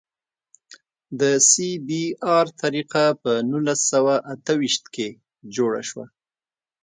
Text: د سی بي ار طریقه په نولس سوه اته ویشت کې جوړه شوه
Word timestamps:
د 1.19 1.21
سی 1.49 1.69
بي 1.87 2.03
ار 2.37 2.45
طریقه 2.61 3.05
په 3.21 3.31
نولس 3.49 3.79
سوه 3.91 4.13
اته 4.33 4.53
ویشت 4.61 4.83
کې 4.95 5.07
جوړه 5.55 5.81
شوه 5.89 6.05